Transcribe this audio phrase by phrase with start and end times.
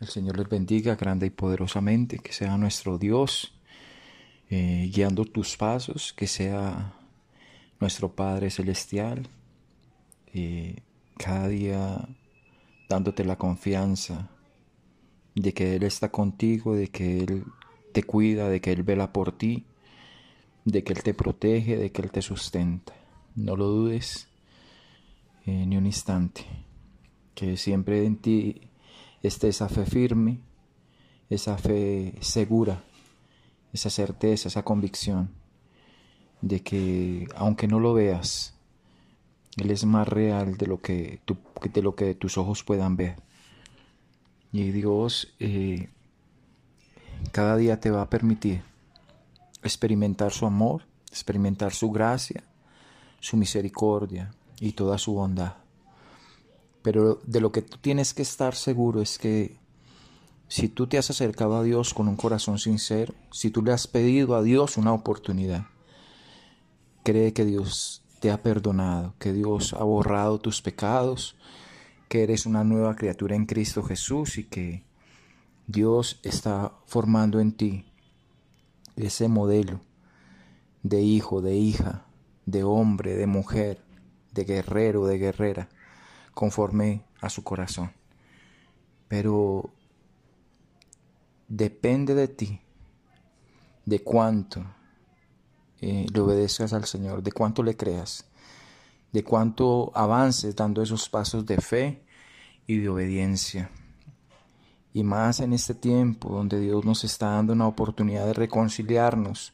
[0.00, 3.54] El Señor les bendiga grande y poderosamente, que sea nuestro Dios
[4.50, 6.94] eh, guiando tus pasos, que sea
[7.80, 9.28] nuestro Padre Celestial,
[10.34, 10.76] eh,
[11.16, 12.08] cada día
[12.88, 14.28] dándote la confianza
[15.34, 17.44] de que Él está contigo, de que Él
[17.92, 19.64] te cuida, de que Él vela por ti,
[20.64, 22.92] de que Él te protege, de que Él te sustenta.
[23.34, 24.28] No lo dudes
[25.46, 26.44] eh, ni un instante,
[27.34, 28.68] que siempre en ti
[29.22, 30.40] esté esa fe firme,
[31.30, 32.82] esa fe segura,
[33.72, 35.30] esa certeza, esa convicción
[36.40, 38.54] de que aunque no lo veas,
[39.56, 41.20] Él es más real de lo que,
[41.72, 43.16] de lo que tus ojos puedan ver.
[44.52, 45.88] Y Dios eh,
[47.30, 48.62] cada día te va a permitir
[49.62, 52.42] experimentar su amor, experimentar su gracia,
[53.20, 55.61] su misericordia y toda su bondad.
[56.82, 59.56] Pero de lo que tú tienes que estar seguro es que
[60.48, 63.86] si tú te has acercado a Dios con un corazón sincero, si tú le has
[63.86, 65.66] pedido a Dios una oportunidad,
[67.02, 71.36] cree que Dios te ha perdonado, que Dios ha borrado tus pecados,
[72.08, 74.84] que eres una nueva criatura en Cristo Jesús y que
[75.66, 77.86] Dios está formando en ti
[78.96, 79.80] ese modelo
[80.82, 82.04] de hijo, de hija,
[82.46, 83.82] de hombre, de mujer,
[84.32, 85.68] de guerrero, de guerrera,
[86.34, 87.92] conforme a su corazón.
[89.08, 89.70] Pero
[91.48, 92.60] depende de ti,
[93.84, 94.64] de cuánto
[95.80, 98.24] eh, le obedezcas al Señor, de cuánto le creas,
[99.12, 102.04] de cuánto avances dando esos pasos de fe
[102.66, 103.70] y de obediencia.
[104.94, 109.52] Y más en este tiempo donde Dios nos está dando una oportunidad de reconciliarnos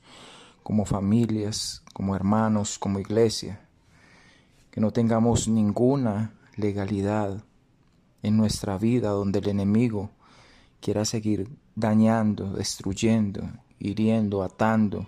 [0.62, 3.67] como familias, como hermanos, como iglesia.
[4.71, 7.45] Que no tengamos ninguna legalidad
[8.23, 10.11] en nuestra vida donde el enemigo
[10.81, 15.06] quiera seguir dañando, destruyendo, hiriendo, atando,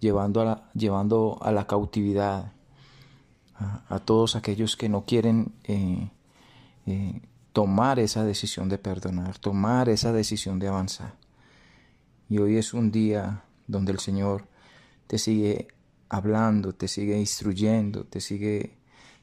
[0.00, 2.52] llevando a la, llevando a la cautividad
[3.56, 6.10] a, todos aquellos que no quieren eh,
[6.86, 7.22] eh,
[7.52, 11.14] tomar esa decisión de perdonar, tomar esa decisión de avanzar.
[12.28, 14.48] Y hoy es un día donde el Señor
[15.06, 15.68] te sigue
[16.08, 18.76] hablando, te sigue instruyendo, te sigue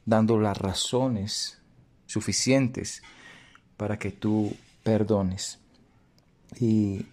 [0.05, 1.60] dando las razones
[2.11, 3.01] suficientes
[3.77, 5.59] para que tú perdones.
[6.59, 7.05] Y,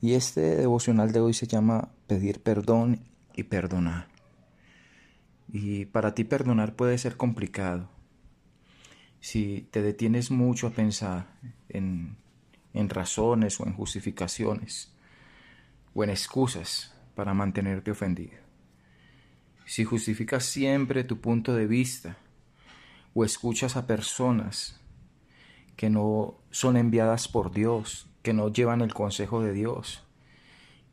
[0.00, 3.00] y este devocional de hoy se llama pedir perdón
[3.34, 4.08] y perdonar.
[5.52, 7.88] Y para ti perdonar puede ser complicado
[9.20, 11.26] si te detienes mucho a pensar
[11.68, 12.16] en,
[12.74, 14.92] razones o en justificaciones
[15.94, 18.38] o en excusas para mantenerte ofendido.
[19.66, 22.16] Si justificas siempre tu punto de vista
[23.18, 24.80] o escuchas a personas
[25.74, 30.04] que no son enviadas por Dios, que no llevan el consejo de Dios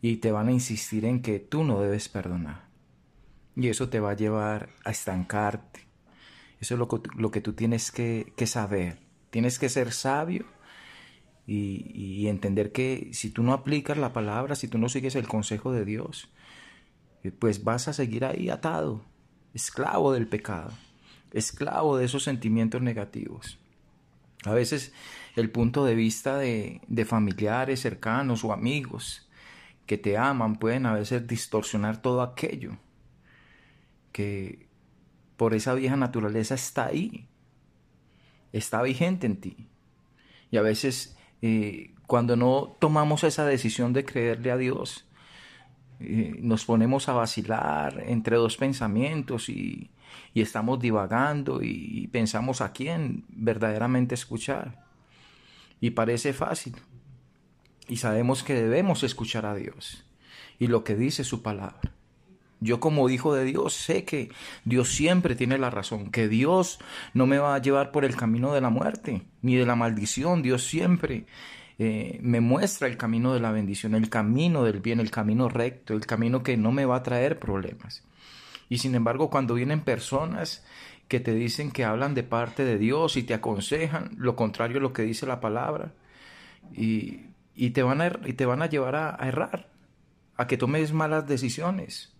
[0.01, 2.65] y te van a insistir en que tú no debes perdonar.
[3.55, 5.81] Y eso te va a llevar a estancarte,
[6.59, 8.97] eso es lo que, tú tienes que, saber.
[9.29, 10.45] Tienes que ser sabio
[11.45, 15.71] y, entender que si tú no aplicas la palabra, si tú no sigues el consejo
[15.71, 16.29] de Dios,
[17.37, 19.05] pues vas a seguir ahí atado,
[19.53, 20.71] esclavo del pecado,
[21.31, 23.59] esclavo de esos sentimientos negativos.
[24.45, 24.93] A veces
[25.35, 29.27] el punto de vista de, de, familiares cercanos o amigos
[29.85, 32.77] que te aman pueden a veces distorsionar todo aquello
[34.11, 34.67] que,
[35.37, 37.27] por esa vieja naturaleza está ahí,
[38.53, 39.67] está vigente en ti.
[40.51, 45.05] Y a veces eh, cuando no tomamos esa decisión de creerle a Dios,
[45.99, 49.89] eh, nos ponemos a vacilar entre dos pensamientos y,
[50.33, 54.85] y estamos divagando y pensamos a quién verdaderamente escuchar.
[55.81, 56.75] Y parece fácil.
[57.87, 60.05] Y sabemos que debemos escuchar a Dios
[60.59, 61.93] y lo que dice su palabra.
[62.61, 64.31] Yo como hijo de Dios sé que
[64.63, 66.79] Dios siempre tiene la razón, que Dios
[67.13, 70.41] no me va a llevar por el camino de la muerte ni de la maldición.
[70.41, 71.25] Dios siempre
[71.77, 75.93] eh, me muestra el camino de la bendición, el camino del bien, el camino recto,
[75.93, 78.03] el camino que no me va a traer problemas.
[78.69, 80.65] Y sin embargo, cuando vienen personas
[81.07, 84.81] que te dicen que hablan de parte de Dios y te aconsejan lo contrario a
[84.81, 85.93] lo que dice la palabra,
[86.73, 87.29] y,
[87.71, 89.69] te, van a, y te van a llevar a errar,
[90.35, 92.15] a que tomes malas decisiones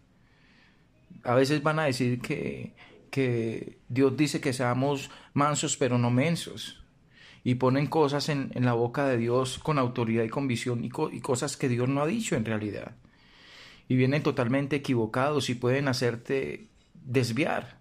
[1.25, 2.73] a veces van a decir que,
[3.09, 6.81] que Dios dice que seamos mansos pero no mensos.
[7.43, 11.21] Y ponen cosas en, la boca de Dios con autoridad y con visión y, y
[11.21, 12.95] cosas que Dios no ha dicho en realidad.
[13.87, 17.77] Y vienen totalmente equivocados y pueden hacerte desviar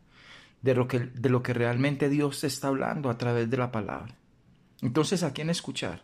[0.62, 3.72] de lo que, de lo que realmente Dios te está hablando a través de la
[3.72, 4.14] palabra.
[4.82, 6.02] Entonces, ¿a quién escuchar?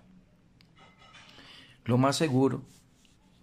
[1.84, 2.62] lo más seguro,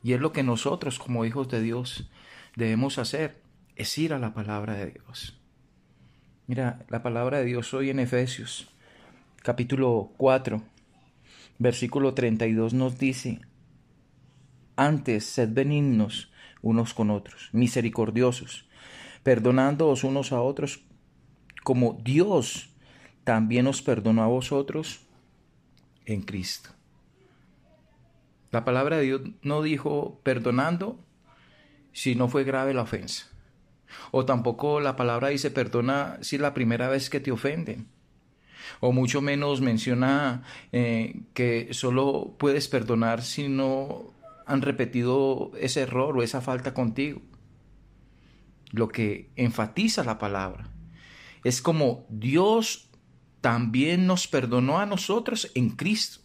[0.04, 2.10] y es lo que nosotros como hijos de Dios
[2.56, 3.42] debemos hacer,
[3.76, 5.38] es ir a la palabra de Dios.
[6.48, 8.70] Mira, la palabra de Dios hoy en Efesios,
[9.44, 10.64] capítulo 4,
[11.60, 13.42] versículo 32 nos dice,
[14.76, 16.32] antes sed benignos
[16.62, 18.68] unos con otros, misericordiosos,
[19.24, 20.84] perdonándoos unos a otros,
[21.64, 22.74] como Dios
[23.24, 25.02] también os perdonó a vosotros
[26.06, 26.70] en Cristo.
[28.52, 31.04] La palabra de Dios no dijo perdonando
[31.92, 33.28] si no fue grave la ofensa.
[34.12, 37.88] O tampoco la palabra dice perdona si es la primera vez que te ofenden.
[38.80, 44.14] O mucho menos menciona eh, que solo puedes perdonar si no
[44.48, 47.22] han repetido ese error o esa falta contigo.
[48.72, 50.72] Lo que enfatiza la palabra
[51.44, 52.90] es como Dios
[53.42, 56.22] también nos perdonó a nosotros en Cristo.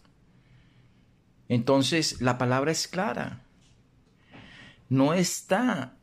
[1.47, 3.43] Entonces la palabra es clara.
[4.89, 5.95] No está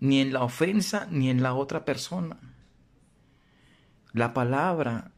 [0.00, 2.38] ni en la ofensa ni en la otra persona.
[4.12, 5.12] La palabra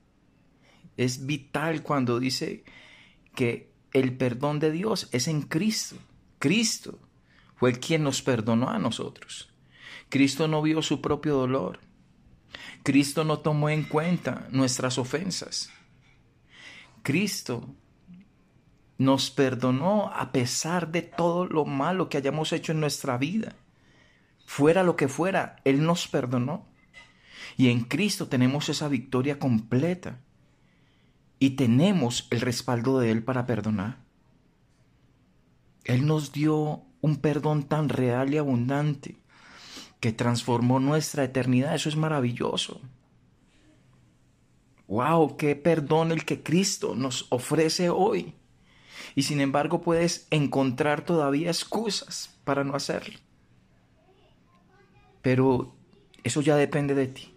[0.97, 2.65] es vital cuando dice
[3.35, 5.97] que el perdón de Dios es en Cristo.
[6.41, 6.99] Cristo
[7.55, 9.51] fue el quien nos perdonó a nosotros.
[10.09, 11.81] Cristo no vio su propio dolor.
[12.83, 15.71] Cristo no tomó en cuenta nuestras ofensas.
[17.03, 17.69] Cristo
[18.97, 23.55] nos perdonó a pesar de todo lo malo que hayamos hecho en nuestra vida.
[24.47, 26.67] Fuera lo que fuera, Él nos perdonó.
[27.59, 30.21] Y en Cristo tenemos esa victoria completa.
[31.39, 34.10] Y tenemos el respaldo de Él para perdonar.
[35.85, 39.17] Él nos dio un perdón tan real y abundante
[40.01, 41.75] que transformó nuestra eternidad.
[41.75, 42.81] Eso es maravilloso.
[44.89, 45.37] ¡Wow!
[45.37, 48.35] ¡Qué perdón el que Cristo nos ofrece hoy!
[49.15, 53.19] Y sin embargo puedes encontrar todavía excusas para no hacerlo.
[55.23, 55.75] Pero
[56.25, 57.35] eso ya depende de ti.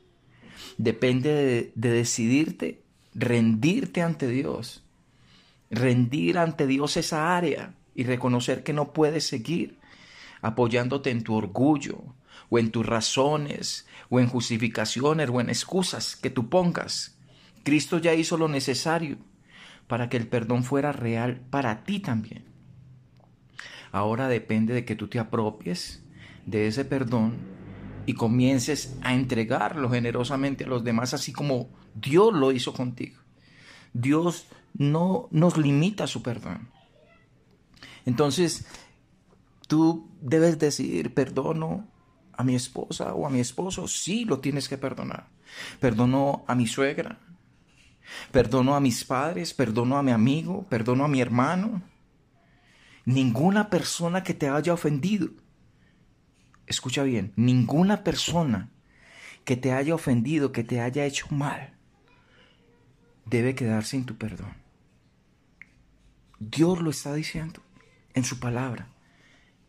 [0.77, 4.83] Depende de, de decidirte, rendirte ante Dios.
[5.69, 9.79] Rendir ante Dios esa área y reconocer que no puedes seguir
[10.41, 12.15] apoyándote en tu orgullo
[12.49, 17.17] o en tus razones o en justificaciones o en excusas que tú pongas.
[17.63, 19.17] Cristo ya hizo lo necesario
[19.87, 22.45] para que el perdón fuera real para ti también.
[23.91, 26.03] Ahora depende de que tú te apropies
[26.45, 27.37] de ese perdón
[28.05, 33.19] y comiences a entregarlo generosamente a los demás, así como Dios lo hizo contigo.
[33.93, 36.69] Dios no nos limita su perdón.
[38.05, 38.65] Entonces,
[39.67, 41.87] tú debes decidir, perdono
[42.33, 45.29] a mi esposa o a mi esposo, sí lo tienes que perdonar.
[45.79, 47.19] Perdono a mi suegra,
[48.31, 51.81] perdono a mis padres, perdono a mi amigo, perdono a mi hermano.
[53.05, 55.29] Ninguna persona que te haya ofendido,
[56.67, 58.71] escucha bien, ninguna persona
[59.43, 61.73] que te haya ofendido, que te haya hecho mal,
[63.25, 64.53] debe quedar sin tu perdón.
[66.39, 67.61] Dios lo está diciendo
[68.13, 68.87] en su palabra.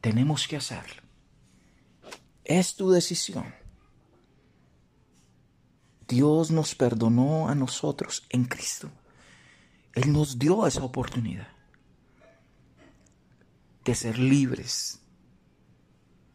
[0.00, 1.02] Tenemos que hacerlo.
[2.44, 3.54] Es tu decisión.
[6.06, 8.90] Dios nos perdonó a nosotros en Cristo.
[9.94, 11.48] Él nos dio esa oportunidad
[13.84, 15.00] de ser libres.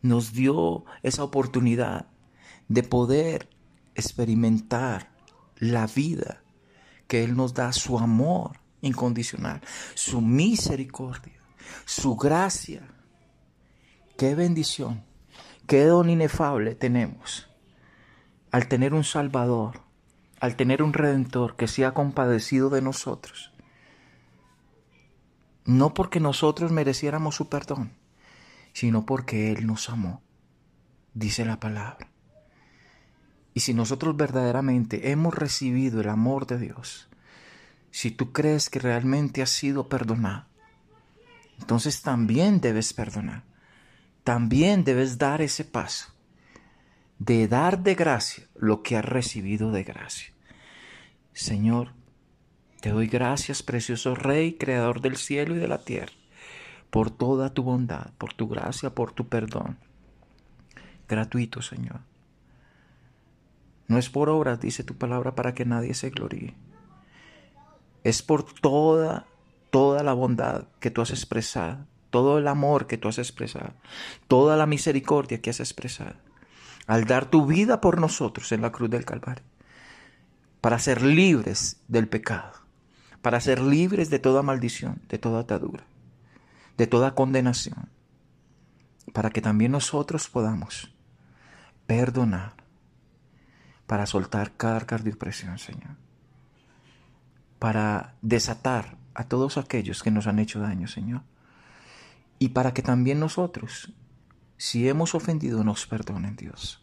[0.01, 2.07] Nos dio esa oportunidad
[2.67, 3.50] de poder
[3.95, 5.12] experimentar
[5.57, 6.41] la vida
[7.07, 9.62] que Él nos da, su amor incondicional,
[9.93, 11.38] su misericordia
[11.85, 12.87] su gracia.
[14.17, 15.03] Qué bendición,
[15.67, 17.49] qué don inefable tenemos
[18.51, 19.81] al tener un Salvador,
[20.39, 23.53] al tener un Redentor que se ha compadecido de nosotros.
[25.65, 27.93] No porque nosotros mereciéramos su perdón,
[28.73, 30.23] sino porque Él nos amó,
[31.13, 32.09] dice la palabra.
[33.53, 37.09] Y si nosotros verdaderamente hemos recibido el amor de Dios,
[37.91, 40.49] si tú crees que realmente has sido perdonado,
[41.59, 43.43] entonces también debes perdonar.
[44.23, 46.13] También debes dar ese paso
[47.19, 50.33] de dar de gracia lo que has recibido de gracia.
[51.33, 51.93] Señor,
[52.79, 56.13] te doy gracias, precioso Rey, Creador del cielo y de la tierra,
[56.89, 59.77] por toda tu bondad, por tu gracia, por tu perdón.
[61.07, 62.01] Gratuito, Señor.
[63.87, 66.55] No es por obras, dice tu palabra, para que nadie se gloríe.
[68.03, 69.27] Es por toda
[69.69, 73.73] toda la bondad que tú has expresado, todo el amor que tú has expresado,
[74.27, 76.15] toda la misericordia que has expresado,
[76.88, 79.43] al dar tu vida por nosotros en la cruz del Calvario,
[80.61, 82.53] para ser libres del pecado,
[83.21, 85.85] para ser libres de toda maldición, de toda atadura,
[86.77, 87.89] de toda condenación,
[89.13, 90.93] para que también nosotros podamos
[91.85, 92.53] perdonar,
[93.88, 95.95] para soltar cargas de opresión, Señor,
[97.57, 101.23] para desatar a todos aquellos que nos han hecho daño, Señor,
[102.39, 103.91] y para que también nosotros,
[104.55, 106.81] si hemos ofendido, nos perdonen, Dios.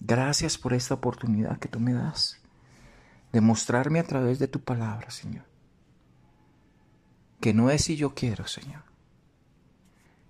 [0.00, 2.40] Gracias por esta oportunidad que tú me das
[3.32, 5.44] de mostrarme a través de tu palabra, Señor.
[7.40, 8.82] Que no es si yo quiero, Señor.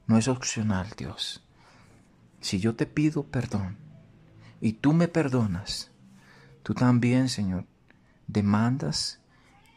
[0.06, 1.42] No es opcional, Dios.
[2.42, 3.78] Si yo te pido perdón
[4.60, 5.90] y tú me perdonas,
[6.62, 7.64] tú también, Señor,
[8.26, 9.23] demandas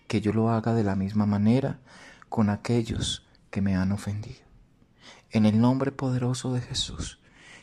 [0.07, 1.79] que yo lo haga de la misma manera
[2.29, 4.45] con aquellos que me han ofendido.
[5.31, 7.19] En el nombre poderoso de Jesús,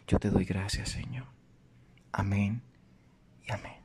[0.06, 1.26] yo te doy gracias, Señor.
[2.12, 2.62] Amén
[3.46, 3.83] y amén.